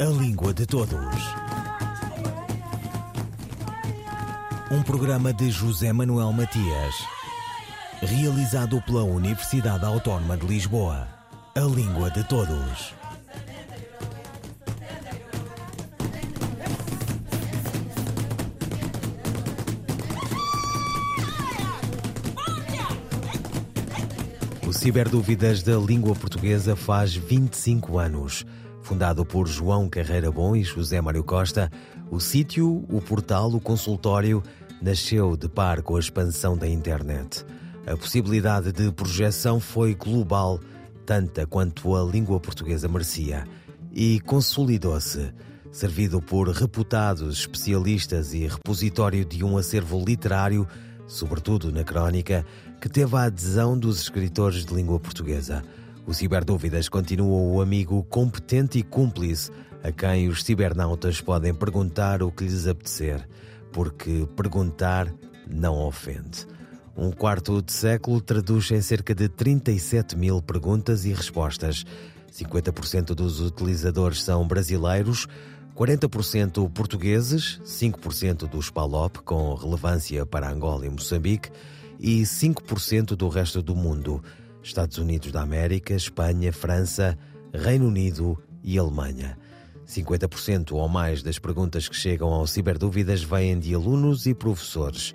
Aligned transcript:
A 0.00 0.04
Língua 0.04 0.54
de 0.54 0.64
Todos. 0.64 0.96
Um 4.70 4.80
programa 4.80 5.32
de 5.32 5.50
José 5.50 5.92
Manuel 5.92 6.32
Matias, 6.32 6.94
realizado 8.00 8.80
pela 8.82 9.02
Universidade 9.02 9.84
Autónoma 9.84 10.36
de 10.36 10.46
Lisboa. 10.46 11.08
A 11.56 11.60
Língua 11.62 12.10
de 12.10 12.22
Todos. 12.22 12.94
O 24.64 24.72
Ciberdúvidas 24.72 25.64
da 25.64 25.76
Língua 25.76 26.14
Portuguesa 26.14 26.76
faz 26.76 27.16
25 27.16 27.98
anos. 27.98 28.46
Fundado 28.88 29.22
por 29.22 29.46
João 29.46 29.86
Carreira 29.86 30.32
Bom 30.32 30.56
e 30.56 30.64
José 30.64 30.98
Mário 30.98 31.22
Costa, 31.22 31.70
o 32.10 32.18
sítio, 32.18 32.86
o 32.88 33.02
portal, 33.02 33.50
o 33.50 33.60
consultório 33.60 34.42
nasceu 34.80 35.36
de 35.36 35.46
par 35.46 35.82
com 35.82 35.96
a 35.96 36.00
expansão 36.00 36.56
da 36.56 36.66
internet. 36.66 37.44
A 37.86 37.94
possibilidade 37.98 38.72
de 38.72 38.90
projeção 38.90 39.60
foi 39.60 39.94
global, 39.94 40.58
tanta 41.04 41.46
quanto 41.46 41.94
a 41.94 42.02
língua 42.02 42.40
portuguesa 42.40 42.88
merecia, 42.88 43.46
e 43.92 44.20
consolidou-se, 44.20 45.34
servido 45.70 46.22
por 46.22 46.48
reputados 46.48 47.40
especialistas 47.40 48.32
e 48.32 48.46
repositório 48.46 49.22
de 49.22 49.44
um 49.44 49.58
acervo 49.58 50.02
literário, 50.02 50.66
sobretudo 51.06 51.70
na 51.70 51.84
crónica, 51.84 52.42
que 52.80 52.88
teve 52.88 53.14
a 53.16 53.24
adesão 53.24 53.78
dos 53.78 54.00
escritores 54.00 54.64
de 54.64 54.74
língua 54.74 54.98
portuguesa. 54.98 55.62
O 56.08 56.14
Ciberdúvidas 56.14 56.88
continua 56.88 57.36
o 57.36 57.60
amigo 57.60 58.02
competente 58.04 58.78
e 58.78 58.82
cúmplice 58.82 59.50
a 59.84 59.92
quem 59.92 60.26
os 60.26 60.42
cibernautas 60.42 61.20
podem 61.20 61.52
perguntar 61.52 62.22
o 62.22 62.32
que 62.32 62.44
lhes 62.44 62.66
apetecer, 62.66 63.28
porque 63.70 64.26
perguntar 64.34 65.12
não 65.46 65.74
ofende. 65.86 66.46
Um 66.96 67.12
quarto 67.12 67.60
de 67.60 67.74
século 67.74 68.22
traduz 68.22 68.70
em 68.70 68.80
cerca 68.80 69.14
de 69.14 69.28
37 69.28 70.16
mil 70.16 70.40
perguntas 70.40 71.04
e 71.04 71.12
respostas. 71.12 71.84
50% 72.32 73.14
dos 73.14 73.42
utilizadores 73.42 74.22
são 74.22 74.48
brasileiros, 74.48 75.26
40% 75.76 76.72
portugueses, 76.72 77.60
5% 77.66 78.48
dos 78.48 78.70
PALOP, 78.70 79.18
com 79.18 79.52
relevância 79.52 80.24
para 80.24 80.50
Angola 80.50 80.86
e 80.86 80.88
Moçambique, 80.88 81.50
e 82.00 82.22
5% 82.22 83.08
do 83.08 83.28
resto 83.28 83.60
do 83.60 83.76
mundo, 83.76 84.22
Estados 84.62 84.98
Unidos 84.98 85.32
da 85.32 85.42
América, 85.42 85.94
Espanha, 85.94 86.52
França, 86.52 87.18
Reino 87.52 87.86
Unido 87.86 88.40
e 88.62 88.78
Alemanha. 88.78 89.38
50% 89.86 90.72
ou 90.72 90.86
mais 90.88 91.22
das 91.22 91.38
perguntas 91.38 91.88
que 91.88 91.96
chegam 91.96 92.28
ao 92.28 92.46
Ciberdúvidas 92.46 93.22
vêm 93.22 93.58
de 93.58 93.74
alunos 93.74 94.26
e 94.26 94.34
professores. 94.34 95.14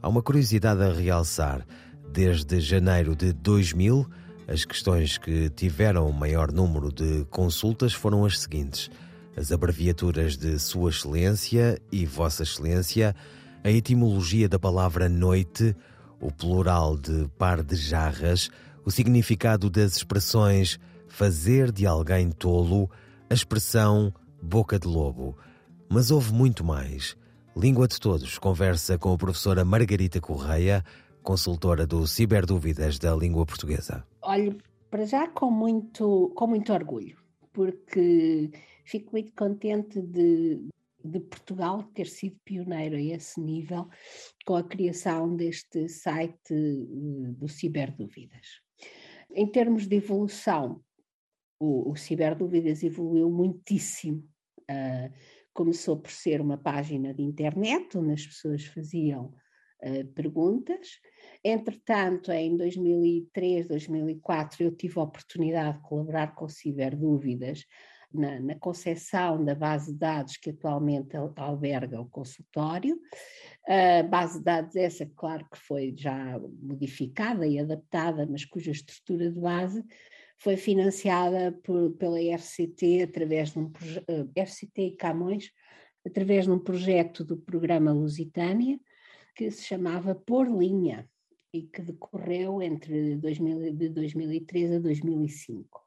Há 0.00 0.08
uma 0.08 0.22
curiosidade 0.22 0.82
a 0.82 0.92
realçar. 0.92 1.66
Desde 2.12 2.60
janeiro 2.60 3.16
de 3.16 3.32
2000, 3.32 4.06
as 4.46 4.64
questões 4.64 5.18
que 5.18 5.48
tiveram 5.50 6.08
o 6.08 6.12
maior 6.12 6.52
número 6.52 6.92
de 6.92 7.24
consultas 7.30 7.94
foram 7.94 8.24
as 8.24 8.38
seguintes: 8.38 8.90
as 9.36 9.50
abreviaturas 9.50 10.36
de 10.36 10.58
Sua 10.58 10.90
Excelência 10.90 11.80
e 11.90 12.04
Vossa 12.06 12.42
Excelência, 12.42 13.16
a 13.64 13.70
etimologia 13.70 14.48
da 14.48 14.58
palavra 14.58 15.08
noite, 15.08 15.74
o 16.20 16.30
plural 16.30 16.96
de 16.96 17.28
par 17.38 17.62
de 17.62 17.74
jarras, 17.74 18.50
o 18.84 18.90
significado 18.90 19.70
das 19.70 19.96
expressões 19.96 20.78
fazer 21.08 21.70
de 21.70 21.86
alguém 21.86 22.30
tolo, 22.30 22.90
a 23.28 23.34
expressão 23.34 24.12
boca 24.42 24.78
de 24.78 24.88
lobo. 24.88 25.36
Mas 25.88 26.10
houve 26.10 26.32
muito 26.32 26.64
mais. 26.64 27.16
Língua 27.54 27.86
de 27.86 28.00
Todos 28.00 28.38
conversa 28.38 28.96
com 28.96 29.12
a 29.12 29.18
professora 29.18 29.64
Margarita 29.64 30.20
Correia, 30.20 30.82
consultora 31.22 31.86
do 31.86 32.06
Ciberdúvidas 32.06 32.98
da 32.98 33.14
Língua 33.14 33.44
Portuguesa. 33.44 34.04
Olho 34.22 34.56
para 34.90 35.04
já 35.04 35.28
com 35.28 35.50
muito, 35.50 36.32
com 36.34 36.46
muito 36.46 36.72
orgulho, 36.72 37.16
porque 37.52 38.50
fico 38.84 39.12
muito 39.12 39.32
contente 39.34 40.00
de, 40.00 40.68
de 41.04 41.20
Portugal 41.20 41.82
ter 41.94 42.06
sido 42.06 42.36
pioneiro 42.44 42.96
a 42.96 43.00
esse 43.00 43.40
nível 43.40 43.88
com 44.44 44.56
a 44.56 44.62
criação 44.62 45.34
deste 45.36 45.88
site 45.88 46.52
eh, 46.52 47.32
do 47.38 47.48
Ciberdúvidas. 47.48 48.60
Em 49.34 49.46
termos 49.46 49.86
de 49.86 49.96
evolução, 49.96 50.82
o, 51.58 51.90
o 51.90 51.96
Ciberdúvidas 51.96 52.82
evoluiu 52.82 53.30
muitíssimo. 53.30 54.28
Uh, 54.62 55.12
começou 55.52 55.98
por 55.98 56.10
ser 56.10 56.40
uma 56.40 56.56
página 56.56 57.12
de 57.12 57.22
internet 57.22 57.96
onde 57.96 58.12
as 58.12 58.26
pessoas 58.26 58.64
faziam 58.64 59.34
uh, 59.82 60.06
perguntas. 60.14 61.00
Entretanto, 61.44 62.32
em 62.32 62.56
2003, 62.56 63.68
2004, 63.68 64.64
eu 64.64 64.74
tive 64.74 64.98
a 64.98 65.02
oportunidade 65.02 65.78
de 65.78 65.84
colaborar 65.84 66.34
com 66.34 66.46
o 66.46 66.50
Ciberdúvidas 66.50 67.64
na, 68.14 68.40
na 68.40 68.54
concepção 68.56 69.44
da 69.44 69.54
base 69.54 69.92
de 69.92 69.98
dados 69.98 70.36
que 70.36 70.50
atualmente 70.50 71.16
alberga 71.36 72.00
o 72.00 72.08
consultório. 72.08 72.98
A 73.66 74.02
base 74.02 74.38
de 74.38 74.44
dados 74.44 74.76
essa, 74.76 75.06
claro 75.16 75.46
que 75.50 75.58
foi 75.58 75.94
já 75.96 76.40
modificada 76.60 77.46
e 77.46 77.58
adaptada, 77.58 78.26
mas 78.26 78.44
cuja 78.44 78.70
estrutura 78.70 79.30
de 79.30 79.40
base 79.40 79.84
foi 80.38 80.56
financiada 80.56 81.52
por, 81.62 81.92
pela 81.92 82.18
RCT 82.18 83.02
através 83.02 83.52
de 83.52 83.60
um 83.60 83.70
eh, 84.08 84.82
e 84.82 84.90
Camões 84.96 85.50
através 86.04 86.46
de 86.46 86.50
um 86.50 86.58
projeto 86.58 87.24
do 87.24 87.36
programa 87.36 87.92
Lusitânia 87.92 88.78
que 89.34 89.50
se 89.50 89.64
chamava 89.64 90.14
Por 90.14 90.48
Linha 90.48 91.08
e 91.52 91.62
que 91.62 91.82
decorreu 91.82 92.62
entre 92.62 93.16
2000, 93.16 93.72
de 93.74 93.88
2003 93.90 94.72
a 94.72 94.78
2005. 94.78 95.80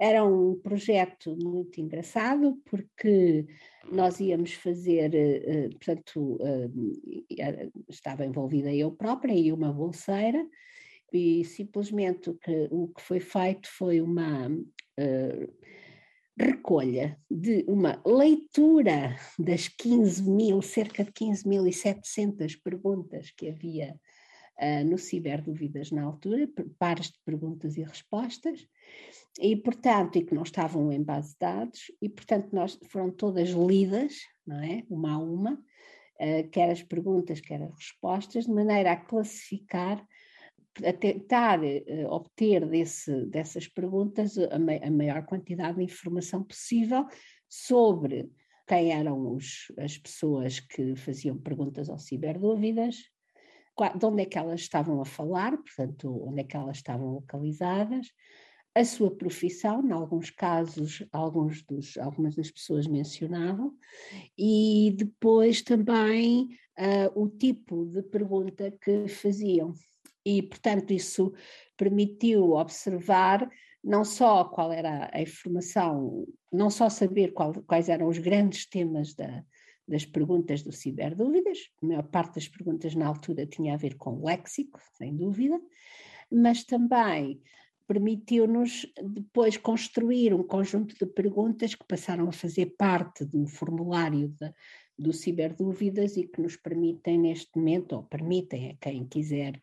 Era 0.00 0.24
um 0.24 0.54
projeto 0.60 1.36
muito 1.42 1.80
engraçado 1.80 2.56
porque 2.70 3.46
nós 3.90 4.20
íamos 4.20 4.52
fazer, 4.52 5.12
eh, 5.12 5.42
eh, 5.44 5.68
portanto, 5.70 6.38
eh, 6.40 7.68
estava 7.88 8.24
envolvida 8.24 8.72
eu 8.72 8.92
própria 8.92 9.32
e 9.32 9.52
uma 9.52 9.72
bolseira, 9.72 10.46
e 11.12 11.44
simplesmente 11.44 12.30
o 12.30 12.34
que, 12.34 12.68
o 12.70 12.88
que 12.88 13.02
foi 13.02 13.18
feito 13.18 13.68
foi 13.68 14.00
uma 14.00 14.48
recolha 16.38 17.18
de 17.30 17.64
uma 17.66 18.00
leitura 18.06 19.16
das 19.38 19.68
15 19.68 20.22
mil, 20.30 20.62
cerca 20.62 21.02
de 21.02 21.10
15.700 21.12 22.60
perguntas 22.62 23.30
que 23.32 23.48
havia 23.48 23.98
uh, 24.60 24.84
no 24.84 24.98
Ciberdúvidas 24.98 25.90
na 25.90 26.02
altura, 26.02 26.48
pares 26.78 27.06
de 27.06 27.18
perguntas 27.24 27.76
e 27.76 27.82
respostas, 27.82 28.66
e 29.40 29.56
portanto, 29.56 30.16
e 30.16 30.24
que 30.24 30.34
não 30.34 30.42
estavam 30.42 30.92
em 30.92 31.02
base 31.02 31.32
de 31.32 31.38
dados, 31.40 31.92
e 32.02 32.08
portanto 32.08 32.48
nós, 32.52 32.78
foram 32.88 33.10
todas 33.10 33.50
lidas, 33.50 34.14
não 34.46 34.62
é, 34.62 34.84
uma 34.88 35.14
a 35.14 35.18
uma, 35.18 35.52
uh, 35.54 36.50
quer 36.50 36.70
as 36.70 36.82
perguntas, 36.82 37.40
quer 37.40 37.62
as 37.62 37.74
respostas, 37.74 38.46
de 38.46 38.52
maneira 38.52 38.92
a 38.92 38.96
classificar, 38.96 40.04
a 40.84 40.92
tentar 40.92 41.60
uh, 41.60 42.06
obter 42.08 42.66
desse, 42.66 43.26
dessas 43.26 43.68
perguntas 43.68 44.36
a, 44.38 44.56
a 44.56 44.90
maior 44.90 45.24
quantidade 45.24 45.78
de 45.78 45.84
informação 45.84 46.42
possível 46.42 47.06
sobre 47.48 48.30
quem 48.66 48.92
eram 48.92 49.34
os, 49.34 49.72
as 49.78 49.96
pessoas 49.96 50.60
que 50.60 50.94
faziam 50.94 51.38
perguntas 51.38 51.88
ao 51.88 51.98
Ciberdúvidas, 51.98 52.96
de 53.96 54.06
onde 54.06 54.22
é 54.22 54.26
que 54.26 54.38
elas 54.38 54.60
estavam 54.60 55.00
a 55.00 55.04
falar, 55.04 55.56
portanto, 55.56 56.24
onde 56.26 56.40
é 56.40 56.44
que 56.44 56.56
elas 56.56 56.78
estavam 56.78 57.14
localizadas, 57.14 58.08
a 58.74 58.84
sua 58.84 59.10
profissão, 59.10 59.84
em 59.84 59.92
alguns 59.92 60.30
casos, 60.30 61.04
alguns 61.12 61.62
dos, 61.62 61.96
algumas 61.98 62.36
das 62.36 62.50
pessoas 62.50 62.86
mencionavam, 62.86 63.74
e 64.36 64.94
depois 64.96 65.62
também 65.62 66.48
uh, 66.78 67.20
o 67.20 67.28
tipo 67.28 67.86
de 67.86 68.02
pergunta 68.02 68.70
que 68.80 69.08
faziam. 69.08 69.72
E, 70.24 70.42
portanto, 70.42 70.92
isso 70.92 71.32
permitiu 71.76 72.52
observar 72.52 73.48
não 73.82 74.04
só 74.04 74.44
qual 74.44 74.72
era 74.72 75.10
a 75.12 75.22
informação, 75.22 76.26
não 76.52 76.70
só 76.70 76.88
saber 76.88 77.32
qual, 77.32 77.54
quais 77.62 77.88
eram 77.88 78.08
os 78.08 78.18
grandes 78.18 78.68
temas 78.68 79.14
da, 79.14 79.42
das 79.88 80.04
perguntas 80.04 80.62
do 80.62 80.70
Ciberdúvidas, 80.70 81.70
a 81.82 81.86
maior 81.86 82.02
parte 82.04 82.34
das 82.34 82.46
perguntas 82.46 82.94
na 82.94 83.06
altura 83.06 83.46
tinha 83.46 83.74
a 83.74 83.76
ver 83.76 83.96
com 83.96 84.22
léxico, 84.22 84.78
sem 84.92 85.16
dúvida, 85.16 85.58
mas 86.30 86.64
também 86.64 87.40
permitiu-nos 87.86 88.86
depois 89.02 89.56
construir 89.56 90.34
um 90.34 90.42
conjunto 90.42 90.94
de 90.94 91.10
perguntas 91.10 91.74
que 91.74 91.86
passaram 91.86 92.28
a 92.28 92.32
fazer 92.32 92.74
parte 92.76 93.24
do 93.24 93.46
formulário 93.46 94.34
do 94.98 95.12
Ciberdúvidas 95.12 96.18
e 96.18 96.24
que 96.24 96.42
nos 96.42 96.56
permitem 96.56 97.18
neste 97.18 97.56
momento, 97.56 97.94
ou 97.94 98.02
permitem 98.02 98.70
a 98.70 98.76
quem 98.76 99.06
quiser 99.06 99.58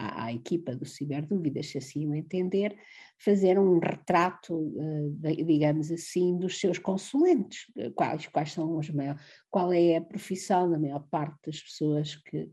à, 0.00 0.24
à, 0.24 0.32
equipa 0.32 0.74
do 0.74 0.86
Ciberdúvidas, 0.86 1.66
se 1.66 1.78
assim 1.78 2.06
o 2.06 2.14
entender, 2.14 2.76
fazer 3.18 3.58
um 3.58 3.78
retrato, 3.78 4.72
de, 5.10 5.44
digamos 5.44 5.90
assim, 5.90 6.38
dos 6.38 6.58
seus 6.58 6.78
consulentes, 6.78 7.66
quais, 7.94 8.26
quais 8.28 8.52
são 8.52 8.76
os 8.76 8.88
maiores, 8.90 9.20
qual 9.50 9.72
é 9.72 9.96
a 9.96 10.00
profissão 10.00 10.70
da 10.70 10.78
maior 10.78 11.06
parte 11.10 11.36
das 11.46 11.60
pessoas 11.60 12.16
que, 12.16 12.50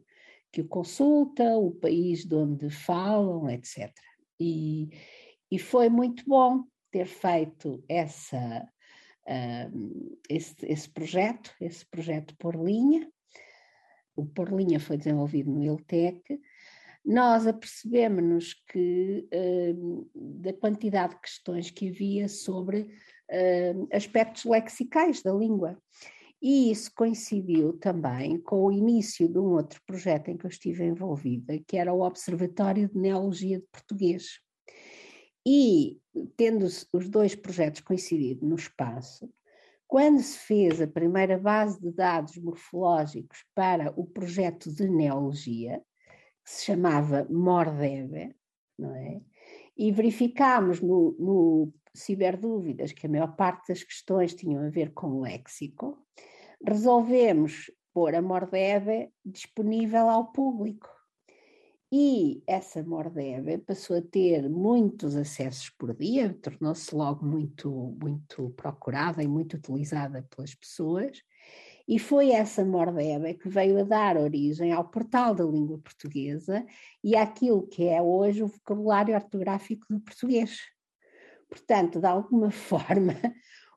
que 0.52 0.62
o 0.62 0.68
consulta, 0.68 1.58
o 1.58 1.72
país 1.72 2.26
de 2.26 2.36
onde 2.36 2.70
falam, 2.70 3.50
etc. 3.50 3.94
E, 4.40 4.90
e 5.52 5.58
foi 5.58 5.90
muito 5.90 6.24
bom 6.26 6.64
ter 6.92 7.06
feito 7.06 7.84
essa, 7.88 8.68
uh, 9.28 10.18
esse, 10.30 10.56
esse 10.64 10.90
projeto, 10.90 11.54
esse 11.60 11.86
projeto 11.86 12.36
por 12.38 12.56
linha. 12.56 13.08
O 14.16 14.26
por 14.26 14.52
linha 14.52 14.80
foi 14.80 14.98
desenvolvido 14.98 15.52
no 15.52 15.64
ILTEC. 15.64 16.40
Nós 17.06 17.48
apercebemos-nos 17.48 18.54
que 18.70 19.28
uh, 19.34 20.10
da 20.16 20.54
quantidade 20.54 21.16
de 21.16 21.22
questões 21.22 21.72
que 21.72 21.90
havia 21.90 22.28
sobre 22.28 22.82
uh, 22.82 23.88
aspectos 23.92 24.46
lexicais 24.46 25.22
da 25.22 25.34
língua. 25.34 25.82
E 26.42 26.72
isso 26.72 26.92
coincidiu 26.96 27.74
também 27.74 28.40
com 28.40 28.66
o 28.66 28.72
início 28.72 29.28
de 29.28 29.40
um 29.40 29.54
outro 29.54 29.82
projeto 29.88 30.30
em 30.30 30.38
que 30.38 30.46
eu 30.46 30.50
estive 30.50 30.84
envolvida, 30.84 31.60
que 31.68 31.78
era 31.78 31.94
o 31.94 32.02
Observatório 32.02 32.88
de 32.90 32.98
Neologia 32.98 33.60
de 33.60 33.66
Português. 33.72 34.40
E, 35.46 35.98
tendo 36.36 36.66
os 36.66 37.10
dois 37.10 37.34
projetos 37.34 37.82
coincidido 37.82 38.46
no 38.46 38.56
espaço, 38.56 39.32
quando 39.88 40.20
se 40.20 40.38
fez 40.40 40.82
a 40.82 40.88
primeira 40.88 41.38
base 41.38 41.80
de 41.80 41.90
dados 41.92 42.38
morfológicos 42.38 43.46
para 43.56 43.94
o 43.98 44.06
projeto 44.06 44.70
de 44.70 44.90
neologia, 44.90 45.82
que 46.48 46.54
se 46.54 46.66
chamava 46.66 47.28
Mordebe, 47.30 48.34
não 48.80 48.96
é? 48.96 49.20
E 49.78 49.92
verificámos 49.92 50.80
no, 50.80 51.14
no 51.20 51.74
Ciberdúvidas 51.94 52.94
que 52.94 53.06
a 53.06 53.10
maior 53.10 53.36
parte 53.36 53.68
das 53.68 53.84
questões 53.84 54.34
tinham 54.34 54.66
a 54.66 54.70
ver 54.70 54.94
com 54.94 55.20
léxico, 55.20 56.02
resolvemos 56.66 57.70
pôr 57.94 58.16
a 58.16 58.22
Mordebe 58.22 59.12
disponível 59.26 60.10
ao 60.10 60.32
público. 60.32 60.88
E 61.92 62.42
essa 62.48 62.82
Mordebe 62.82 63.58
passou 63.58 63.98
a 63.98 64.02
ter 64.02 64.50
muitos 64.50 65.18
acessos 65.18 65.70
por 65.72 65.94
dia, 65.94 66.34
tornou-se 66.42 66.96
logo 66.96 67.26
muito, 67.26 67.98
muito 68.02 68.52
procurada 68.52 69.22
e 69.22 69.28
muito 69.28 69.58
utilizada 69.58 70.26
pelas 70.34 70.56
pessoas, 70.56 71.22
e 71.88 71.98
foi 71.98 72.32
essa 72.32 72.66
Mordebe 72.66 73.36
que 73.36 73.48
veio 73.48 73.80
a 73.80 73.84
dar 73.84 74.18
origem 74.18 74.74
ao 74.74 74.90
portal 74.90 75.34
da 75.34 75.46
língua 75.46 75.78
portuguesa 75.78 76.66
e 77.04 77.16
àquilo 77.16 77.66
que 77.66 77.88
é 77.88 78.02
hoje 78.02 78.44
o 78.44 78.48
vocabulário 78.48 79.16
ortográfico 79.16 79.86
do 79.90 80.02
português. 80.02 80.60
Portanto, 81.48 82.00
de 82.00 82.06
alguma 82.06 82.52
forma, 82.52 83.14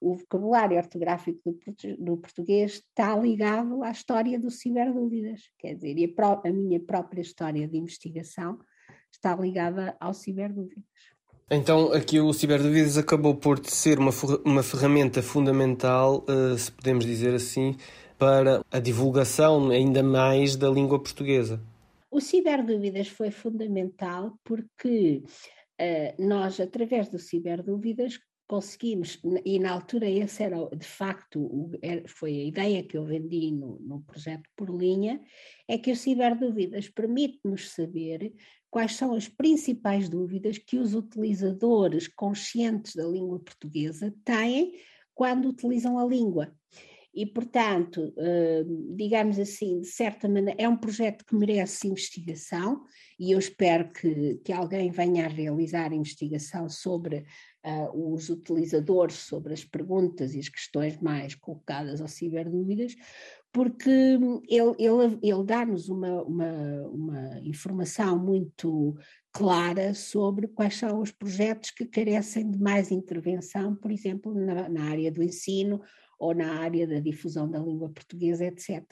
o 0.00 0.14
vocabulário 0.14 0.76
ortográfico 0.76 1.56
do, 1.98 2.16
português 2.16 2.72
está 2.72 3.16
ligado 3.16 3.82
à 3.84 3.90
história 3.90 4.40
do 4.40 4.50
ciberdúvidas, 4.50 5.42
quer 5.56 5.74
dizer, 5.74 5.96
e 5.96 6.14
a, 6.18 6.48
a 6.48 6.52
minha 6.52 6.80
própria 6.80 7.20
história 7.20 7.68
de 7.68 7.76
investigação 7.78 8.58
está 9.12 9.36
ligada 9.36 9.96
ao 10.00 10.12
ciberdúvidas. 10.12 10.84
Então, 11.52 11.92
aqui 11.92 12.20
o 12.20 12.32
Ciberdúvidas 12.32 12.96
acabou 12.96 13.34
por 13.34 13.58
ser 13.66 13.98
uma, 13.98 14.12
uma 14.44 14.62
ferramenta 14.62 15.20
fundamental, 15.20 16.24
uh, 16.28 16.56
se 16.56 16.70
podemos 16.70 17.04
dizer 17.04 17.34
assim, 17.34 17.76
para 18.16 18.64
a 18.70 18.78
divulgação 18.78 19.68
ainda 19.70 20.00
mais 20.00 20.54
da 20.54 20.70
língua 20.70 21.02
portuguesa. 21.02 21.60
O 22.08 22.20
Ciberdúvidas 22.20 23.08
foi 23.08 23.32
fundamental 23.32 24.38
porque 24.44 25.24
uh, 25.80 26.24
nós, 26.24 26.60
através 26.60 27.08
do 27.08 27.18
Ciberdúvidas, 27.18 28.20
conseguimos, 28.46 29.20
e 29.44 29.58
na 29.58 29.72
altura 29.72 30.08
esse 30.08 30.44
era 30.44 30.56
de 30.76 30.86
facto, 30.86 31.70
foi 32.06 32.32
a 32.32 32.44
ideia 32.44 32.82
que 32.82 32.96
eu 32.96 33.04
vendi 33.04 33.52
no, 33.52 33.78
no 33.80 34.02
projeto 34.02 34.48
por 34.56 34.70
linha, 34.70 35.20
é 35.68 35.78
que 35.78 35.90
o 35.90 35.96
Ciberdúvidas 35.96 36.88
permite-nos 36.88 37.70
saber 37.70 38.32
quais 38.70 38.94
são 38.94 39.14
as 39.14 39.28
principais 39.28 40.08
dúvidas 40.08 40.58
que 40.58 40.78
os 40.78 40.94
utilizadores 40.94 42.06
conscientes 42.06 42.94
da 42.94 43.04
língua 43.04 43.40
portuguesa 43.40 44.14
têm 44.24 44.74
quando 45.14 45.48
utilizam 45.48 45.98
a 45.98 46.04
língua. 46.06 46.54
E, 47.12 47.26
portanto, 47.26 48.14
hum, 48.16 48.94
digamos 48.96 49.38
assim, 49.38 49.80
de 49.80 49.88
certa 49.88 50.28
maneira, 50.28 50.62
é 50.62 50.68
um 50.68 50.76
projeto 50.76 51.24
que 51.24 51.34
merece 51.34 51.88
investigação 51.88 52.84
e 53.18 53.32
eu 53.32 53.38
espero 53.38 53.92
que, 53.92 54.36
que 54.44 54.52
alguém 54.52 54.90
venha 54.90 55.26
a 55.26 55.28
realizar 55.28 55.92
investigação 55.92 56.68
sobre 56.68 57.24
uh, 57.64 58.14
os 58.14 58.30
utilizadores 58.30 59.16
sobre 59.16 59.52
as 59.52 59.64
perguntas 59.64 60.34
e 60.34 60.38
as 60.38 60.48
questões 60.48 60.98
mais 61.00 61.34
colocadas 61.34 62.00
ao 62.00 62.08
ciberdúvidas, 62.08 62.94
porque 63.52 63.90
ele, 63.90 64.74
ele, 64.78 65.18
ele 65.22 65.44
dá-nos 65.44 65.88
uma, 65.88 66.22
uma, 66.22 66.88
uma 66.88 67.40
informação 67.42 68.18
muito 68.18 68.96
clara 69.32 69.92
sobre 69.94 70.46
quais 70.48 70.76
são 70.76 71.00
os 71.00 71.10
projetos 71.10 71.70
que 71.70 71.84
carecem 71.84 72.50
de 72.50 72.58
mais 72.58 72.90
intervenção, 72.90 73.74
por 73.74 73.90
exemplo, 73.90 74.34
na, 74.34 74.68
na 74.68 74.84
área 74.84 75.10
do 75.10 75.22
ensino 75.22 75.80
ou 76.18 76.34
na 76.34 76.60
área 76.60 76.86
da 76.86 77.00
difusão 77.00 77.50
da 77.50 77.58
língua 77.58 77.88
portuguesa, 77.88 78.44
etc. 78.44 78.82
Uh, 78.82 78.84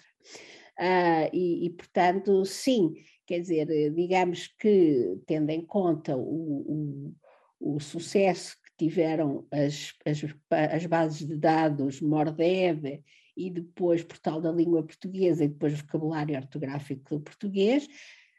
ah, 0.78 1.30
e, 1.32 1.66
e, 1.66 1.70
portanto, 1.70 2.44
sim, 2.44 2.94
quer 3.26 3.40
dizer, 3.40 3.92
digamos 3.94 4.48
que, 4.58 5.20
tendo 5.26 5.50
em 5.50 5.64
conta 5.64 6.16
o, 6.16 7.12
o, 7.60 7.74
o 7.76 7.80
sucesso 7.80 8.56
tiveram 8.78 9.44
as, 9.50 9.92
as, 10.06 10.24
as 10.72 10.86
bases 10.86 11.26
de 11.26 11.36
dados 11.36 12.00
Mordeve 12.00 13.02
e 13.38 13.50
depois 13.50 14.02
Portal 14.02 14.40
da 14.40 14.50
Língua 14.50 14.82
Portuguesa 14.82 15.44
e 15.44 15.48
depois 15.48 15.74
Vocabulário 15.74 16.36
Ortográfico 16.36 17.16
do 17.16 17.20
Português, 17.20 17.88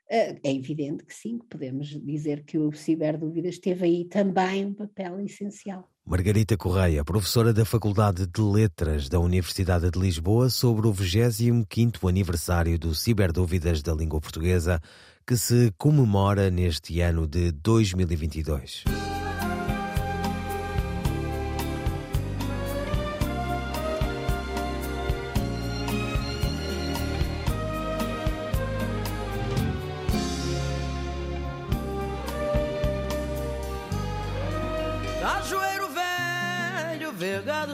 eh, 0.09 0.37
é 0.43 0.53
evidente 0.53 1.05
que 1.05 1.13
sim, 1.13 1.39
podemos 1.49 1.87
dizer 1.87 2.43
que 2.43 2.57
o 2.57 2.71
Ciberdúvidas 2.73 3.59
teve 3.59 3.85
aí 3.85 4.05
também 4.05 4.65
um 4.65 4.73
papel 4.73 5.19
essencial. 5.21 5.89
Margarita 6.05 6.57
Correia, 6.57 7.05
professora 7.05 7.53
da 7.53 7.63
Faculdade 7.63 8.25
de 8.25 8.41
Letras 8.41 9.07
da 9.07 9.19
Universidade 9.19 9.89
de 9.91 9.99
Lisboa, 9.99 10.49
sobre 10.49 10.87
o 10.87 10.93
25º 10.93 12.09
aniversário 12.09 12.77
do 12.79 12.95
Ciberdúvidas 12.95 13.83
da 13.83 13.93
Língua 13.93 14.19
Portuguesa, 14.19 14.81
que 15.25 15.37
se 15.37 15.71
comemora 15.77 16.49
neste 16.49 16.99
ano 16.99 17.27
de 17.27 17.51
2022. 17.51 18.85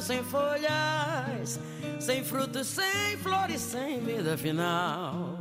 Sem 0.05 0.23
folhas, 0.23 1.59
sem 1.99 2.23
frutos, 2.23 2.67
sem 2.67 3.17
flores, 3.17 3.59
sem 3.59 3.99
vida 3.99 4.37
final. 4.37 5.37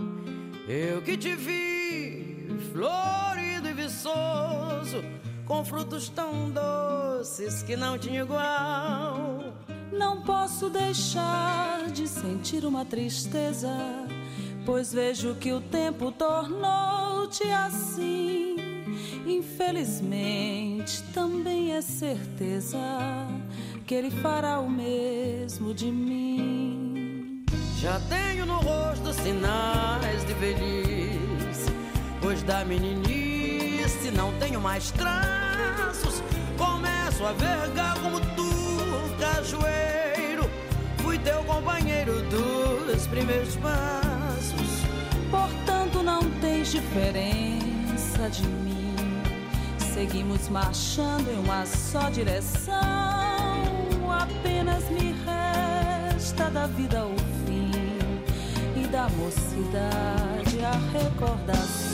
Eu 0.67 1.03
que 1.03 1.17
te 1.17 1.37
vi, 1.37 2.49
florido 2.73 3.69
e 3.69 3.73
viçoso, 3.75 5.05
com 5.45 5.65
frutos 5.65 6.09
tão 6.09 6.51
doces 6.51 7.63
que 7.63 7.77
não 7.77 7.99
tinha 7.99 8.23
igual. 8.23 9.53
Não 9.93 10.23
posso 10.23 10.71
deixar 10.71 11.91
de 11.91 12.09
sentir 12.09 12.65
uma 12.65 12.85
tristeza, 12.85 13.69
pois 14.65 14.93
vejo 14.93 15.35
que 15.35 15.53
o 15.53 15.61
tempo 15.61 16.11
tornou-te 16.11 17.45
assim. 17.51 18.57
Infelizmente, 19.27 21.03
também 21.13 21.75
é 21.75 21.83
certeza 21.83 22.79
que 23.87 23.95
ele 23.95 24.11
fará 24.11 24.61
o 24.61 24.71
mesmo 24.71 25.75
de 25.75 25.91
mim. 25.91 27.45
Já 27.79 28.01
tenho 28.09 28.47
no 28.47 28.57
rosto 28.57 29.13
sinais 29.13 30.25
de 30.25 30.33
velhice, 30.35 31.71
pois 32.21 32.43
da 32.43 32.65
meninice 32.65 34.11
não 34.11 34.33
tenho 34.39 34.61
mais 34.61 34.91
traços. 34.93 36.23
Começo 36.57 37.27
a 37.27 37.33
vergar 37.33 37.99
como 38.01 38.21
tu, 38.21 38.51
cajueiro. 39.21 40.49
Fui 40.99 41.19
teu 41.19 41.45
companheiro 41.45 42.23
dos 42.23 43.07
primeiros 43.09 43.55
passos. 43.57 44.85
Portanto, 45.31 46.03
não 46.03 46.23
tens 46.41 46.73
diferença 46.73 48.31
de 48.31 48.47
mim. 48.47 48.95
Seguimos 49.93 50.49
marchando 50.49 51.31
em 51.31 51.39
uma 51.39 51.67
só 51.67 52.09
direção 52.09 53.44
apenas 54.25 54.85
me 54.91 55.15
resta 55.25 56.51
da 56.51 56.67
vida 56.67 57.05
o 57.05 57.17
fim 57.47 57.71
e 58.77 58.87
da 58.89 59.09
mocidade 59.11 60.65
a 60.65 60.99
recordação. 60.99 61.94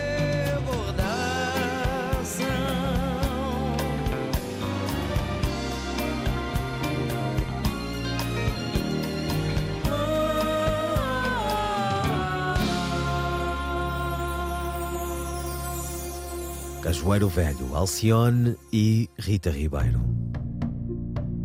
Cajueiro 16.91 17.29
Velho, 17.29 17.73
Alcione 17.73 18.57
e 18.69 19.09
Rita 19.17 19.49
Ribeiro. 19.49 20.01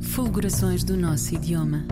Fulgurações 0.00 0.82
do 0.82 0.96
nosso 0.96 1.36
idioma. 1.36 1.86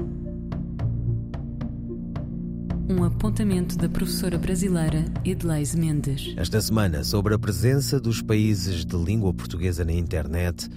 Um 2.88 3.04
apontamento 3.04 3.78
da 3.78 3.88
professora 3.88 4.36
brasileira 4.38 5.04
Edleise 5.24 5.78
Mendes. 5.78 6.34
Esta 6.36 6.60
semana, 6.60 7.04
sobre 7.04 7.32
a 7.32 7.38
presença 7.38 8.00
dos 8.00 8.20
países 8.20 8.84
de 8.84 8.96
língua 8.96 9.32
portuguesa 9.32 9.84
na 9.84 9.92
internet 9.92 10.68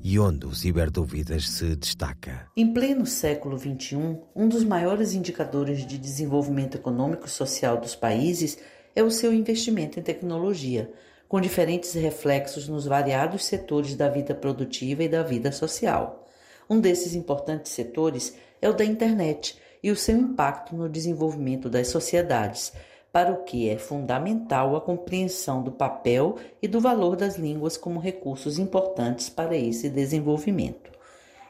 e 0.00 0.16
onde 0.16 0.46
o 0.46 0.54
Ciberdúvidas 0.54 1.50
se 1.50 1.74
destaca. 1.74 2.46
Em 2.56 2.72
pleno 2.72 3.04
século 3.04 3.58
XXI, 3.58 4.20
um 4.36 4.48
dos 4.48 4.62
maiores 4.62 5.12
indicadores 5.12 5.84
de 5.84 5.98
desenvolvimento 5.98 6.76
econômico 6.76 7.26
e 7.26 7.30
social 7.30 7.80
dos 7.80 7.96
países 7.96 8.58
é 8.94 9.02
o 9.02 9.10
seu 9.10 9.34
investimento 9.34 9.98
em 9.98 10.02
tecnologia 10.04 10.88
com 11.32 11.40
diferentes 11.40 11.94
reflexos 11.94 12.68
nos 12.68 12.84
variados 12.84 13.46
setores 13.46 13.96
da 13.96 14.06
vida 14.06 14.34
produtiva 14.34 15.02
e 15.02 15.08
da 15.08 15.22
vida 15.22 15.50
social. 15.50 16.26
Um 16.68 16.78
desses 16.78 17.14
importantes 17.14 17.72
setores 17.72 18.36
é 18.60 18.68
o 18.68 18.74
da 18.74 18.84
internet 18.84 19.58
e 19.82 19.90
o 19.90 19.96
seu 19.96 20.14
impacto 20.14 20.76
no 20.76 20.90
desenvolvimento 20.90 21.70
das 21.70 21.88
sociedades, 21.88 22.74
para 23.10 23.32
o 23.32 23.44
que 23.44 23.66
é 23.66 23.78
fundamental 23.78 24.76
a 24.76 24.80
compreensão 24.82 25.62
do 25.62 25.72
papel 25.72 26.36
e 26.60 26.68
do 26.68 26.82
valor 26.82 27.16
das 27.16 27.36
línguas 27.36 27.78
como 27.78 27.98
recursos 27.98 28.58
importantes 28.58 29.30
para 29.30 29.56
esse 29.56 29.88
desenvolvimento. 29.88 30.90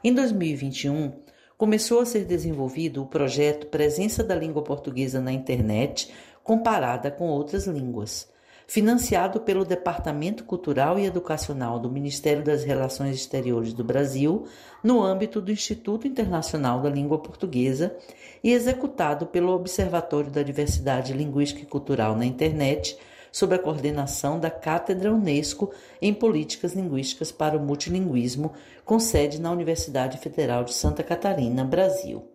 Em 0.05 0.15
2021, 0.15 1.11
começou 1.59 1.99
a 1.99 2.07
ser 2.07 2.25
desenvolvido 2.25 3.03
o 3.03 3.07
projeto 3.07 3.67
Presença 3.67 4.23
da 4.23 4.37
Língua 4.37 4.63
Portuguesa 4.63 5.21
na 5.21 5.33
Internet 5.33 6.09
comparada 6.45 7.11
com 7.11 7.27
outras 7.27 7.67
línguas 7.67 8.31
financiado 8.73 9.39
pelo 9.39 9.67
Departamento 9.67 10.45
Cultural 10.45 10.99
e 10.99 11.05
Educacional 11.05 11.79
do 11.79 11.91
Ministério 11.91 12.43
das 12.43 12.65
Relações 12.65 13.15
Exteriores 13.15 13.75
do 13.75 13.85
Brasil, 13.85 14.47
no 14.83 15.03
âmbito 15.03 15.43
do 15.43 15.53
Instituto 15.53 16.09
Internacional 16.09 16.81
da 16.81 16.89
Língua 16.89 17.19
Portuguesa 17.19 17.95
e 18.43 18.51
executado 18.51 19.27
pelo 19.27 19.53
Observatório 19.53 20.31
da 20.31 20.43
Diversidade 20.43 21.13
Linguística 21.13 21.61
e 21.61 21.67
Cultural 21.67 22.17
na 22.17 22.25
Internet, 22.25 22.97
sob 23.31 23.55
a 23.55 23.59
coordenação 23.59 24.41
da 24.41 24.51
Cátedra 24.51 25.13
Unesco 25.13 25.71
em 26.01 26.15
Políticas 26.15 26.73
Linguísticas 26.73 27.31
para 27.31 27.59
o 27.59 27.61
Multilinguismo, 27.61 28.55
com 28.87 28.99
sede 28.99 29.39
na 29.39 29.53
Universidade 29.53 30.17
Federal 30.17 30.65
de 30.65 30.73
Santa 30.73 31.03
Catarina, 31.03 31.63
Brasil. 31.63 32.32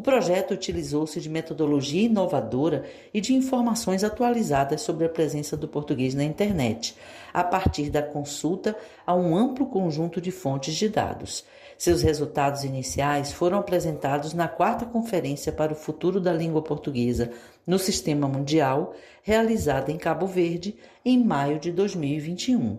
O 0.00 0.02
projeto 0.02 0.54
utilizou-se 0.54 1.20
de 1.20 1.28
metodologia 1.28 2.06
inovadora 2.06 2.86
e 3.12 3.20
de 3.20 3.34
informações 3.34 4.02
atualizadas 4.02 4.80
sobre 4.80 5.04
a 5.04 5.10
presença 5.10 5.58
do 5.58 5.68
português 5.68 6.14
na 6.14 6.24
internet, 6.24 6.96
a 7.34 7.44
partir 7.44 7.90
da 7.90 8.00
consulta 8.00 8.74
a 9.06 9.14
um 9.14 9.36
amplo 9.36 9.66
conjunto 9.66 10.18
de 10.18 10.30
fontes 10.30 10.74
de 10.74 10.88
dados. 10.88 11.44
Seus 11.76 12.00
resultados 12.00 12.64
iniciais 12.64 13.30
foram 13.30 13.58
apresentados 13.58 14.32
na 14.32 14.48
quarta 14.48 14.86
Conferência 14.86 15.52
para 15.52 15.74
o 15.74 15.76
Futuro 15.76 16.18
da 16.18 16.32
Língua 16.32 16.62
Portuguesa 16.62 17.30
no 17.66 17.78
Sistema 17.78 18.26
Mundial, 18.26 18.94
realizada 19.22 19.92
em 19.92 19.98
Cabo 19.98 20.26
Verde 20.26 20.76
em 21.04 21.22
maio 21.22 21.58
de 21.58 21.70
2021. 21.70 22.78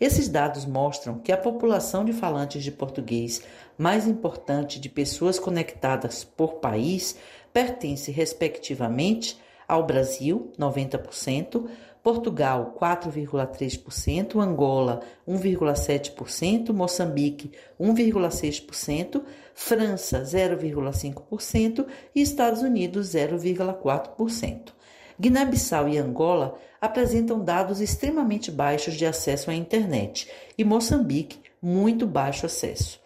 Esses 0.00 0.28
dados 0.28 0.64
mostram 0.64 1.18
que 1.18 1.32
a 1.32 1.36
população 1.36 2.04
de 2.04 2.12
falantes 2.12 2.62
de 2.62 2.70
português 2.70 3.42
mais 3.78 4.06
importante 4.06 4.80
de 4.80 4.88
pessoas 4.88 5.38
conectadas 5.38 6.24
por 6.24 6.54
país 6.54 7.16
pertence, 7.52 8.10
respectivamente, 8.10 9.38
ao 9.66 9.86
Brasil, 9.86 10.52
90%, 10.58 11.68
Portugal, 12.02 12.74
4,3%, 12.80 14.40
Angola, 14.40 15.00
1,7%, 15.28 16.72
Moçambique, 16.72 17.52
1,6%, 17.78 19.22
França, 19.54 20.22
0,5% 20.22 21.86
e 22.14 22.22
Estados 22.22 22.62
Unidos, 22.62 23.08
0,4%. 23.14 24.72
Guiné-Bissau 25.20 25.88
e 25.88 25.98
Angola 25.98 26.54
apresentam 26.80 27.44
dados 27.44 27.80
extremamente 27.80 28.50
baixos 28.50 28.94
de 28.94 29.04
acesso 29.04 29.50
à 29.50 29.54
internet 29.54 30.30
e 30.56 30.64
Moçambique, 30.64 31.40
muito 31.60 32.06
baixo 32.06 32.46
acesso. 32.46 33.00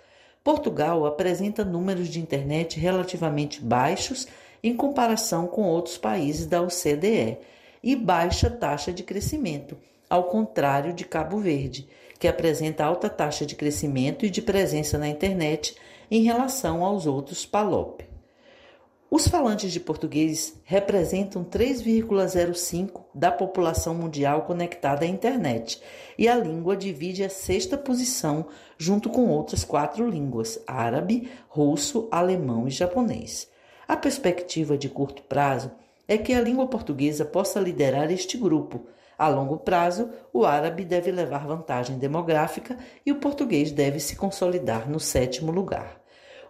Portugal 0.45 1.07
apresenta 1.07 1.65
números 1.65 2.09
de 2.09 2.21
internet 2.21 2.79
relativamente 2.79 3.63
baixos 3.63 4.27
em 4.63 4.77
comparação 4.77 5.47
com 5.47 5.63
outros 5.63 5.97
países 5.97 6.47
da 6.47 6.61
OCDE 6.61 7.39
e 7.83 7.97
baixa 7.97 8.51
taxa 8.51 8.93
de 8.93 9.03
crescimento, 9.03 9.77
ao 10.09 10.25
contrário 10.25 10.93
de 10.93 11.05
Cabo 11.05 11.39
Verde, 11.39 11.89
que 12.19 12.29
apresenta 12.29 12.85
alta 12.85 13.09
taxa 13.09 13.45
de 13.45 13.57
crescimento 13.57 14.25
e 14.25 14.31
de 14.31 14.43
presença 14.43 14.99
na 14.99 15.09
internet 15.09 15.77
em 16.11 16.23
relação 16.23 16.85
aos 16.85 17.07
outros 17.07 17.47
PALOP. 17.47 18.12
Os 19.14 19.28
falantes 19.28 19.71
de 19.71 19.78
português 19.78 20.59
representam 20.64 21.45
3,05% 21.45 23.02
da 23.14 23.31
população 23.31 23.95
mundial 23.95 24.47
conectada 24.47 25.04
à 25.04 25.07
internet 25.07 25.83
e 26.16 26.26
a 26.26 26.35
língua 26.35 26.75
divide 26.75 27.23
a 27.23 27.28
sexta 27.28 27.76
posição 27.76 28.47
junto 28.78 29.11
com 29.11 29.28
outras 29.28 29.64
quatro 29.64 30.09
línguas: 30.09 30.59
árabe, 30.66 31.28
russo, 31.47 32.09
alemão 32.11 32.66
e 32.66 32.71
japonês. 32.71 33.50
A 33.87 33.99
perspectiva 33.99 34.78
de 34.78 34.88
curto 34.88 35.23
prazo 35.25 35.71
é 36.09 36.16
que 36.16 36.33
a 36.33 36.40
língua 36.40 36.66
portuguesa 36.66 37.23
possa 37.23 37.61
liderar 37.61 38.11
este 38.11 38.38
grupo. 38.38 38.87
A 39.19 39.28
longo 39.28 39.59
prazo, 39.59 40.09
o 40.33 40.47
árabe 40.47 40.87
deve 40.87 41.12
levar 41.12 41.47
vantagem 41.47 41.99
demográfica 41.99 42.78
e 43.04 43.12
o 43.12 43.16
português 43.16 43.73
deve 43.73 44.00
se 44.00 44.16
consolidar 44.16 44.88
no 44.88 44.99
sétimo 44.99 45.52
lugar. 45.52 46.01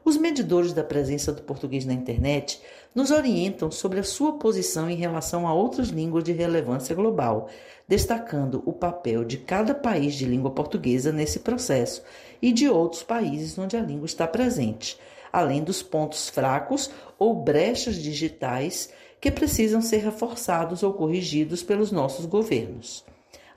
Os 0.05 0.17
medidores 0.17 0.73
da 0.73 0.83
presença 0.83 1.33
do 1.33 1.43
português 1.43 1.85
na 1.85 1.93
internet 1.93 2.61
nos 2.93 3.13
orientam 3.13 3.71
sobre 3.71 4.01
a 4.01 4.05
sua 4.05 4.33
posição 4.33 4.91
em 4.91 4.97
relação 4.97 5.47
a 5.47 5.55
outras 5.55 5.89
línguas 5.89 6.25
de 6.25 6.33
relevância 6.33 6.95
global, 6.95 7.49
destacando 7.87 8.63
o 8.67 8.73
papel 8.73 9.25
de 9.25 9.39
cada 9.39 9.75
país 9.75 10.15
de 10.15 10.25
língua 10.25 10.51
portuguesa 10.51 11.13
nesse 11.13 11.39
processo 11.39 12.03
e 12.41 12.53
de 12.53 12.69
outros 12.69 13.05
países 13.05 13.57
onde 13.57 13.77
a 13.77 13.81
língua 13.81 14.07
está 14.07 14.27
presente, 14.27 14.99
além 15.33 15.63
dos 15.63 15.83
pontos 15.83 16.29
fracos 16.29 16.91
ou 17.17 17.35
brechas 17.35 17.95
digitais 17.95 18.91
que 19.21 19.31
precisam 19.31 19.81
ser 19.81 19.99
reforçados 19.99 20.83
ou 20.83 20.93
corrigidos 20.93 21.63
pelos 21.63 21.93
nossos 21.93 22.27
governos. 22.27 23.05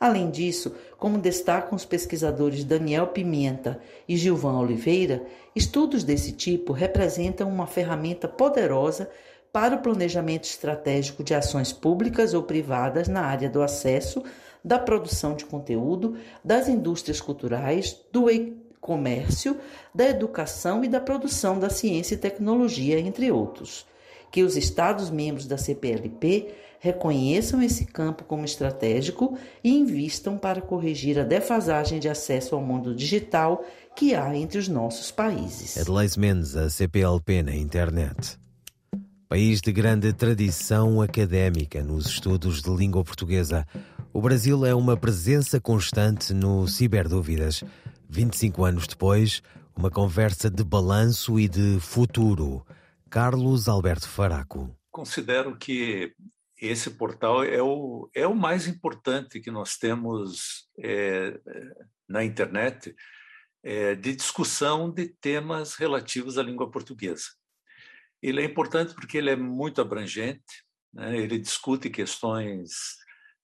Além 0.06 0.30
disso, 0.30 0.76
como 1.00 1.18
destacam 1.18 1.76
os 1.76 1.84
pesquisadores 1.84 2.64
Daniel 2.64 3.08
Pimenta 3.08 3.80
e 4.08 4.16
Gilvan 4.16 4.60
Oliveira, 4.60 5.26
estudos 5.56 6.04
desse 6.04 6.32
tipo 6.32 6.74
representam 6.74 7.50
uma 7.50 7.66
ferramenta 7.66 8.28
poderosa 8.28 9.10
para 9.52 9.74
o 9.74 9.80
planejamento 9.80 10.44
estratégico 10.44 11.24
de 11.24 11.34
ações 11.34 11.74
públicas 11.74 12.36
ou 12.36 12.44
privadas 12.44 13.08
na 13.08 13.22
área 13.22 13.50
do 13.50 13.64
acesso, 13.64 14.22
da 14.64 14.78
produção 14.78 15.34
de 15.34 15.44
conteúdo, 15.44 16.16
das 16.44 16.68
indústrias 16.68 17.20
culturais, 17.20 18.00
do 18.12 18.30
e-comércio, 18.30 19.58
da 19.92 20.08
educação 20.08 20.84
e 20.84 20.88
da 20.88 21.00
produção 21.00 21.58
da 21.58 21.72
ciência 21.72 22.14
e 22.14 22.20
tecnologia, 22.20 23.00
entre 23.00 23.32
outros. 23.32 23.88
Que 24.30 24.44
os 24.44 24.56
Estados-membros 24.56 25.48
da 25.48 25.58
CPLP 25.58 26.54
reconheçam 26.86 27.64
esse 27.64 27.84
campo 27.84 28.24
como 28.24 28.46
estratégico 28.46 29.36
e 29.64 29.72
invistam 29.72 30.38
para 30.38 30.62
corrigir 30.62 31.18
a 31.18 31.24
defasagem 31.24 32.00
de 32.00 32.08
acesso 32.08 32.54
ao 32.54 32.62
mundo 32.62 32.94
digital 32.94 33.66
que 33.96 34.14
há 34.14 34.36
entre 34.36 34.60
os 34.60 34.68
nossos 34.68 35.10
países. 35.10 35.78
Adelaide 35.78 36.20
Mendes, 36.20 36.56
a 36.56 36.70
CPLP 36.70 37.42
na 37.42 37.56
internet. 37.56 38.38
País 39.28 39.62
de 39.62 39.72
grande 39.72 40.14
tradição 40.14 41.02
académica 41.02 41.82
nos 41.82 42.06
estudos 42.06 42.62
de 42.62 42.70
língua 42.70 43.04
portuguesa, 43.04 43.66
O 44.14 44.22
Brasil 44.22 44.66
é 44.66 44.74
uma 44.74 44.96
presença 44.96 45.60
constante 45.60 46.34
no 46.34 46.68
Ciberdúvidas. 46.70 47.64
25 48.08 48.64
anos 48.64 48.88
depois, 48.88 49.42
uma 49.76 49.92
conversa 49.92 50.50
de 50.50 50.64
balanço 50.64 51.38
e 51.38 51.50
de 51.50 51.80
futuro. 51.82 52.66
Carlos 53.10 53.68
Alberto 53.68 54.08
Faraco. 54.08 54.70
Considero 54.90 55.58
que 55.58 56.14
esse 56.62 56.92
portal 56.92 57.44
é 57.44 57.62
o, 57.62 58.10
é 58.14 58.26
o 58.26 58.36
mais 58.36 58.68
importante 58.68 59.40
que 59.40 59.52
nós 59.52 59.78
temos 59.78 60.70
é, 60.80 61.40
na 62.08 62.24
internet 62.24 62.96
é, 63.64 63.96
de 63.96 64.16
discussão 64.16 64.90
de 64.92 65.08
temas 65.08 65.76
relativos 65.76 66.38
à 66.38 66.44
língua 66.44 66.70
portuguesa. 66.70 67.26
Ele 68.22 68.42
é 68.42 68.46
importante 68.46 68.94
porque 68.94 69.18
ele 69.18 69.30
é 69.30 69.36
muito 69.36 69.82
abrangente, 69.82 70.64
né? 70.94 71.18
ele 71.18 71.38
discute 71.38 71.90
questões 71.90 72.96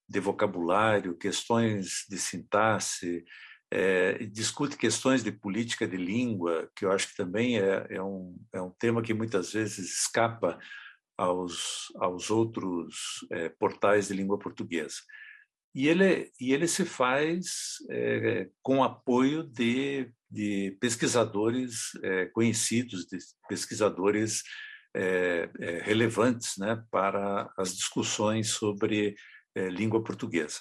de 0.08 0.20
vocabulário, 0.20 1.18
questões 1.18 2.06
de 2.10 2.18
sintaxe, 2.18 3.24
é, 3.72 4.26
discute 4.26 4.78
questões 4.78 5.24
de 5.24 5.32
política 5.32 5.88
de 5.88 5.98
língua, 5.98 6.70
que 6.76 6.86
eu 6.86 6.92
acho 6.92 7.08
que 7.08 7.16
também 7.16 7.58
é, 7.58 7.88
é, 7.90 8.02
um, 8.02 8.38
é 8.54 8.62
um 8.62 8.72
tema 8.72 9.02
que 9.02 9.14
muitas 9.14 9.54
vezes 9.54 10.02
escapa 10.02 10.60
aos, 11.22 11.92
aos 11.96 12.32
outros 12.32 13.26
é, 13.32 13.50
portais 13.50 14.08
de 14.08 14.16
língua 14.16 14.40
portuguesa. 14.40 14.96
E 15.74 15.88
ele, 15.88 16.32
e 16.40 16.52
ele 16.52 16.68
se 16.68 16.84
faz 16.84 17.76
é, 17.90 18.50
com 18.62 18.84
apoio 18.84 19.44
de, 19.44 20.12
de 20.30 20.76
pesquisadores 20.82 21.92
é, 22.04 22.26
conhecidos, 22.26 23.06
de 23.06 23.18
pesquisadores 23.48 24.44
relevantes 25.86 26.58
né, 26.58 26.84
para 26.92 27.50
as 27.58 27.74
discussões 27.74 28.50
sobre 28.50 29.16
língua 29.56 30.04
portuguesa. 30.04 30.60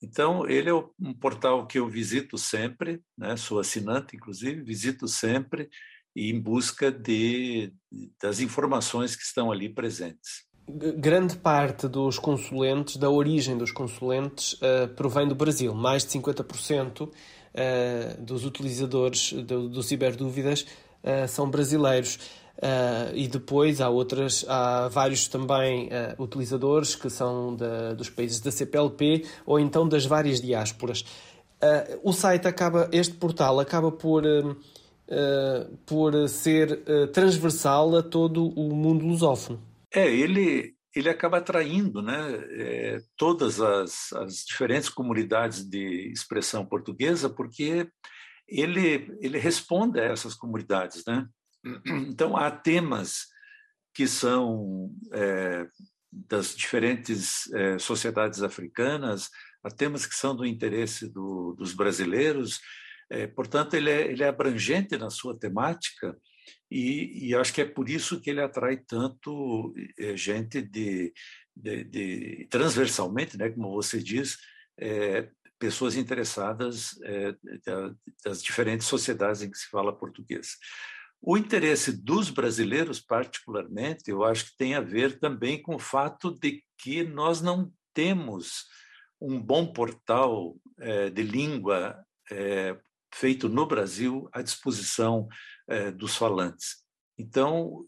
Então, 0.00 0.48
ele 0.48 0.70
é 0.70 0.74
um 0.74 1.12
portal 1.12 1.66
que 1.66 1.80
eu 1.80 1.88
visito 1.88 2.38
sempre, 2.38 3.02
né? 3.18 3.36
sou 3.36 3.58
assinante, 3.58 4.14
inclusive, 4.14 4.62
visito 4.62 5.08
sempre 5.08 5.68
em 6.14 6.38
busca 6.38 6.92
de, 6.92 7.72
das 8.22 8.40
informações 8.40 9.16
que 9.16 9.22
estão 9.22 9.50
ali 9.50 9.68
presentes. 9.68 10.44
Grande 10.66 11.36
parte 11.36 11.86
dos 11.86 12.18
consulentes, 12.18 12.96
da 12.96 13.10
origem 13.10 13.58
dos 13.58 13.70
consulentes, 13.70 14.54
uh, 14.54 14.88
provém 14.96 15.28
do 15.28 15.34
Brasil. 15.34 15.74
Mais 15.74 16.06
de 16.06 16.18
50% 16.18 17.02
uh, 17.02 17.12
eh, 17.52 18.16
dos 18.18 18.46
utilizadores 18.46 19.32
do, 19.32 19.68
do 19.68 19.82
Ciberdúvidas 19.82 20.62
uh, 21.02 21.28
são 21.28 21.50
brasileiros. 21.50 22.18
E 23.14 23.26
depois 23.26 23.80
há 23.80 23.88
outras, 23.88 24.44
há 24.48 24.88
vários 24.88 25.26
também 25.26 25.90
utilizadores 26.20 26.94
que 26.94 27.10
são 27.10 27.56
dos 27.96 28.08
países 28.08 28.40
da 28.40 28.50
CPLP 28.52 29.26
ou 29.44 29.58
então 29.58 29.86
das 29.88 30.06
várias 30.06 30.40
diásporas. 30.40 31.04
O 32.04 32.12
site 32.12 32.46
acaba, 32.46 32.88
este 32.92 33.14
portal 33.16 33.58
acaba 33.58 33.90
por, 33.90 34.22
por 35.86 36.28
ser 36.28 36.82
transversal 37.12 37.96
a 37.96 38.02
todo 38.02 38.48
o 38.48 38.74
mundo 38.74 39.06
lusófono. 39.06 39.62
É, 39.92 40.10
ele, 40.10 40.74
ele 40.94 41.08
acaba 41.08 41.38
atraindo 41.38 42.02
né, 42.02 42.44
é, 42.50 43.02
todas 43.16 43.60
as, 43.60 44.12
as 44.14 44.44
diferentes 44.44 44.88
comunidades 44.88 45.64
de 45.64 46.10
expressão 46.10 46.66
portuguesa, 46.66 47.28
porque 47.28 47.88
ele, 48.48 49.16
ele 49.20 49.38
responde 49.38 50.00
a 50.00 50.04
essas 50.04 50.34
comunidades, 50.34 51.04
né? 51.06 51.26
Então, 52.08 52.36
há 52.36 52.50
temas 52.50 53.26
que 53.94 54.06
são 54.06 54.90
é, 55.12 55.66
das 56.12 56.54
diferentes 56.54 57.48
sociedades 57.80 58.42
africanas, 58.42 59.30
há 59.62 59.70
temas 59.70 60.06
que 60.06 60.14
são 60.14 60.36
do 60.36 60.44
interesse 60.44 61.08
do, 61.08 61.54
dos 61.56 61.72
brasileiros, 61.72 62.60
é, 63.10 63.26
portanto, 63.26 63.74
ele 63.74 63.90
é, 63.90 64.10
ele 64.10 64.22
é 64.22 64.28
abrangente 64.28 64.96
na 64.96 65.10
sua 65.10 65.38
temática 65.38 66.16
e, 66.70 67.28
e, 67.28 67.34
acho 67.34 67.52
que 67.52 67.60
é 67.60 67.64
por 67.64 67.88
isso 67.88 68.20
que 68.20 68.30
ele 68.30 68.40
atrai 68.40 68.76
tanto 68.76 69.72
é, 69.98 70.16
gente 70.16 70.60
de, 70.60 71.12
de, 71.54 71.84
de, 71.84 72.48
transversalmente, 72.50 73.36
né, 73.36 73.50
como 73.50 73.70
você 73.70 73.98
diz, 73.98 74.36
é, 74.78 75.28
pessoas 75.58 75.96
interessadas 75.96 76.98
é, 77.04 77.34
das 78.24 78.42
diferentes 78.42 78.86
sociedades 78.86 79.42
em 79.42 79.50
que 79.50 79.58
se 79.58 79.68
fala 79.68 79.96
português. 79.96 80.56
O 81.22 81.38
interesse 81.38 81.90
dos 81.92 82.28
brasileiros, 82.28 83.00
particularmente, 83.00 84.10
eu 84.10 84.24
acho 84.24 84.46
que 84.46 84.56
tem 84.58 84.74
a 84.74 84.80
ver 84.80 85.18
também 85.18 85.62
com 85.62 85.76
o 85.76 85.78
fato 85.78 86.30
de 86.38 86.62
que 86.76 87.02
nós 87.02 87.40
não 87.40 87.72
temos 87.94 88.64
um 89.18 89.40
bom 89.40 89.72
portal 89.72 90.56
é, 90.78 91.08
de 91.08 91.22
língua 91.22 92.04
feito 93.14 93.48
no 93.48 93.66
Brasil 93.66 94.28
à 94.32 94.42
disposição 94.42 95.28
é, 95.68 95.90
dos 95.90 96.16
falantes. 96.16 96.82
Então, 97.16 97.86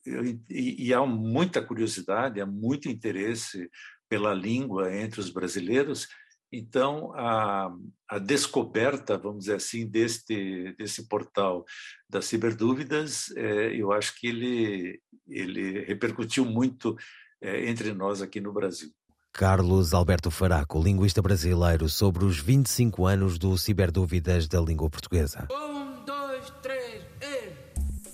e, 0.48 0.86
e 0.86 0.94
há 0.94 1.04
muita 1.04 1.60
curiosidade, 1.60 2.40
há 2.40 2.46
muito 2.46 2.88
interesse 2.88 3.68
pela 4.08 4.32
língua 4.32 4.94
entre 4.94 5.20
os 5.20 5.30
brasileiros, 5.30 6.08
então, 6.52 7.12
a, 7.14 7.74
a, 8.08 8.18
descoberta, 8.18 9.18
vamos 9.18 9.40
dizer 9.40 9.56
assim, 9.56 9.86
deste, 9.86 10.72
desse 10.78 11.08
portal 11.08 11.64
das 12.08 12.26
ciberdúvidas, 12.26 13.30
é, 13.36 13.74
eu 13.74 13.92
acho 13.92 14.18
que 14.18 14.28
ele, 14.28 15.00
ele 15.28 15.80
repercutiu 15.80 16.44
muito 16.44 16.96
é, 17.40 17.68
entre 17.68 17.92
nós 17.92 18.22
aqui 18.22 18.40
no 18.40 18.52
Brasil. 18.52 18.90
Carlos 19.36 19.92
Alberto 19.92 20.30
Faraco, 20.30 20.82
linguista 20.82 21.20
brasileiro, 21.20 21.90
sobre 21.90 22.24
os 22.24 22.38
25 22.38 23.04
anos 23.04 23.38
do 23.38 23.58
Ciberdúvidas 23.58 24.48
da 24.48 24.58
língua 24.58 24.88
portuguesa. 24.88 25.46
Um, 25.52 26.02
dois, 26.06 26.50
três, 26.62 27.04
e... 27.20 27.52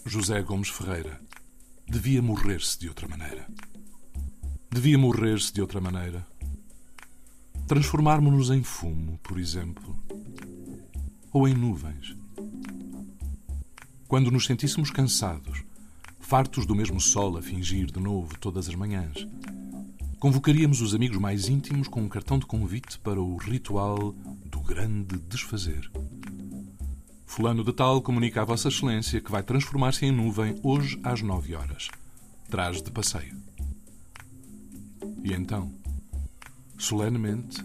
José 0.04 0.42
Gomes 0.42 0.68
Ferreira 0.68 1.20
devia 1.88 2.20
morrer-se 2.20 2.76
de 2.76 2.88
outra 2.88 3.06
maneira. 3.06 3.46
Devia 4.68 4.98
morrer-se 4.98 5.52
de 5.52 5.60
outra 5.60 5.80
maneira 5.80 6.26
Transformarmos-nos 7.68 8.50
em 8.50 8.64
fumo, 8.64 9.16
por 9.22 9.38
exemplo, 9.38 9.96
ou 11.32 11.46
em 11.46 11.54
nuvens. 11.54 12.16
Quando 14.08 14.28
nos 14.32 14.44
sentíssemos 14.44 14.90
cansados, 14.90 15.62
fartos 16.18 16.66
do 16.66 16.74
mesmo 16.74 17.00
sol 17.00 17.38
a 17.38 17.42
fingir 17.42 17.92
de 17.92 18.00
novo 18.00 18.36
todas 18.40 18.68
as 18.68 18.74
manhãs, 18.74 19.24
convocaríamos 20.22 20.80
os 20.80 20.94
amigos 20.94 21.18
mais 21.18 21.48
íntimos 21.48 21.88
com 21.88 22.00
um 22.00 22.08
cartão 22.08 22.38
de 22.38 22.46
convite 22.46 22.96
para 23.00 23.20
o 23.20 23.36
ritual 23.36 24.14
do 24.46 24.60
grande 24.60 25.18
desfazer. 25.18 25.90
Fulano 27.26 27.64
de 27.64 27.72
Tal 27.72 28.00
comunica 28.00 28.40
a 28.40 28.44
Vossa 28.44 28.68
Excelência 28.68 29.20
que 29.20 29.32
vai 29.32 29.42
transformar-se 29.42 30.06
em 30.06 30.12
nuvem 30.12 30.54
hoje 30.62 30.96
às 31.02 31.22
nove 31.22 31.56
horas. 31.56 31.88
Traz 32.48 32.80
de 32.80 32.92
passeio. 32.92 33.36
E 35.24 35.32
então? 35.32 35.74
solenemente, 36.78 37.60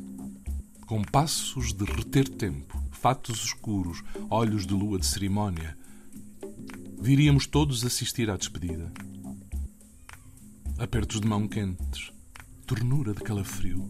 com 0.87 1.03
passos 1.03 1.73
de 1.73 1.85
reter 1.85 2.27
tempo, 2.27 2.75
fatos 2.89 3.43
escuros, 3.43 4.03
olhos 4.31 4.65
de 4.65 4.73
lua 4.73 4.97
de 4.97 5.05
cerimónia, 5.05 5.77
viríamos 6.99 7.45
todos 7.45 7.85
assistir 7.85 8.31
à 8.31 8.35
despedida. 8.35 8.91
Apertos 10.79 11.21
de 11.21 11.27
mão 11.27 11.47
quentes, 11.47 12.16
ternura 12.67 13.13
de 13.13 13.23
calafrio. 13.23 13.89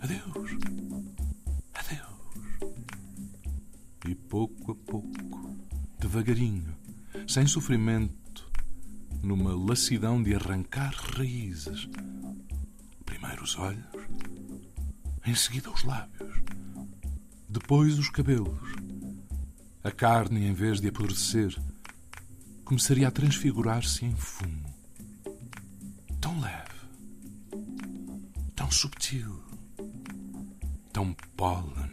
Adeus, 0.00 0.50
adeus. 1.72 2.74
E 4.08 4.14
pouco 4.16 4.72
a 4.72 4.74
pouco, 4.74 5.56
devagarinho, 6.00 6.74
sem 7.28 7.46
sofrimento, 7.46 8.50
numa 9.22 9.54
lassidão 9.54 10.20
de 10.20 10.34
arrancar 10.34 10.92
raízes, 11.16 11.88
Primeiro 13.06 13.44
os 13.44 13.56
olhos, 13.56 13.86
em 15.24 15.34
seguida 15.36 15.70
os 15.70 15.84
lábios, 15.84 16.42
depois 17.48 17.96
os 18.00 18.10
cabelos. 18.10 18.58
A 19.84 19.92
carne, 19.92 20.44
em 20.44 20.52
vez 20.52 20.80
de 20.80 20.88
apodrecer, 20.88 21.56
começaria 22.64 23.06
a 23.06 23.12
transfigurar-se 23.12 24.04
em 24.04 24.16
fumo. 24.16 24.73
Subtil, 29.04 29.38
tão 30.90 31.14
pólen. 31.36 31.90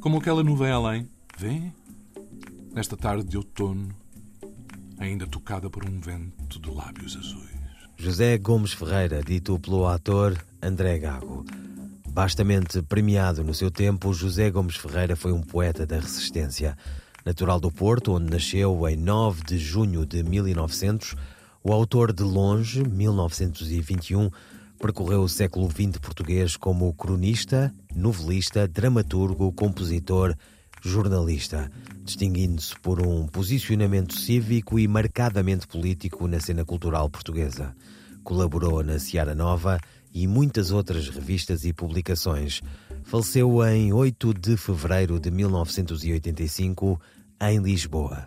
Como 0.00 0.18
aquela 0.18 0.44
nuvem 0.44 0.70
além, 0.70 1.08
vem, 1.36 1.74
nesta 2.72 2.96
tarde 2.96 3.24
de 3.24 3.36
outono, 3.36 3.88
ainda 4.98 5.26
tocada 5.26 5.68
por 5.68 5.84
um 5.84 5.98
vento 5.98 6.60
de 6.60 6.70
lábios 6.70 7.16
azuis. 7.16 7.50
José 7.96 8.38
Gomes 8.38 8.72
Ferreira, 8.72 9.20
dito 9.22 9.58
pelo 9.58 9.86
ator 9.86 10.40
André 10.62 10.98
Gago. 10.98 11.44
Bastamente 12.08 12.82
premiado 12.82 13.42
no 13.42 13.54
seu 13.54 13.70
tempo, 13.70 14.14
José 14.14 14.48
Gomes 14.50 14.76
Ferreira 14.76 15.16
foi 15.16 15.32
um 15.32 15.40
poeta 15.40 15.84
da 15.84 15.98
resistência. 15.98 16.76
Natural 17.24 17.58
do 17.58 17.70
Porto, 17.70 18.12
onde 18.12 18.30
nasceu 18.30 18.88
em 18.88 18.96
9 18.96 19.42
de 19.42 19.58
junho 19.58 20.06
de 20.06 20.22
1900, 20.22 21.16
o 21.64 21.72
autor 21.72 22.12
de 22.12 22.22
Longe, 22.22 22.82
1921, 22.82 24.30
percorreu 24.80 25.22
o 25.22 25.28
século 25.28 25.70
XX 25.70 25.96
português 25.98 26.56
como 26.56 26.92
cronista, 26.92 27.72
novelista, 27.94 28.66
dramaturgo, 28.66 29.52
compositor, 29.52 30.34
jornalista, 30.82 31.70
distinguindo-se 32.02 32.76
por 32.80 33.00
um 33.00 33.28
posicionamento 33.28 34.18
cívico 34.18 34.76
e 34.76 34.88
marcadamente 34.88 35.68
político 35.68 36.26
na 36.26 36.40
cena 36.40 36.64
cultural 36.64 37.08
portuguesa. 37.08 37.76
Colaborou 38.24 38.82
na 38.82 38.98
Seara 38.98 39.34
Nova 39.34 39.78
e 40.12 40.26
muitas 40.26 40.72
outras 40.72 41.08
revistas 41.08 41.64
e 41.64 41.72
publicações. 41.72 42.60
Faleceu 43.04 43.64
em 43.64 43.92
8 43.92 44.34
de 44.34 44.56
fevereiro 44.56 45.20
de 45.20 45.30
1985 45.30 47.00
em 47.40 47.58
Lisboa. 47.60 48.26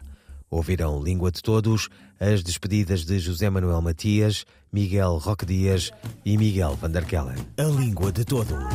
Ouvirão 0.50 1.02
Língua 1.02 1.32
de 1.32 1.42
Todos, 1.42 1.90
as 2.20 2.44
despedidas 2.44 3.04
de 3.04 3.20
José 3.20 3.50
Manuel 3.50 3.82
Matias, 3.82 4.46
Miguel 4.72 5.18
Roque 5.18 5.46
Dias 5.46 5.92
e 6.24 6.38
Miguel 6.38 6.78
Van. 6.80 6.92
A 7.58 7.64
Língua 7.64 8.12
de 8.12 8.24
Todos. 8.24 8.74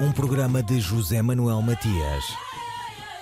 Um 0.00 0.12
programa 0.12 0.62
de 0.62 0.80
José 0.80 1.22
Manuel 1.22 1.62
Matias, 1.62 2.24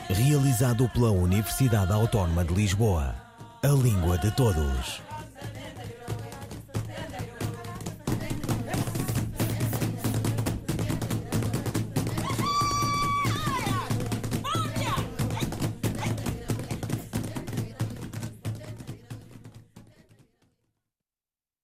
realizado 0.08 0.88
pela 0.88 1.10
Universidade 1.10 1.92
Autónoma 1.92 2.44
de 2.44 2.54
Lisboa. 2.54 3.14
A 3.62 3.68
Língua 3.68 4.18
de 4.18 4.30
Todos. 4.32 5.00